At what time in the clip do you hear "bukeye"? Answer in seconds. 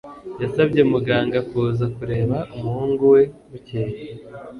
3.49-3.99